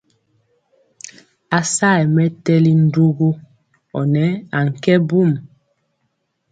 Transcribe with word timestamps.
A 1.57 1.59
sayɛ 1.75 2.03
mɛtɛli 2.15 2.71
ndugu 2.83 3.29
ɔ 3.97 4.01
nɛ 4.13 4.25
ankɛ 4.57 4.93
mbum. 5.03 5.31